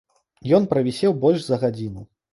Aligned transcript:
Ён 0.57 0.65
правісеў 0.71 1.15
больш 1.27 1.41
за 1.49 1.63
гадзіну. 1.65 2.01